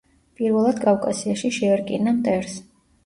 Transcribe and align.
პირველად 0.37 0.79
კავკასიაში 0.87 1.53
შეერკინა 1.61 2.15
მტერს. 2.21 2.57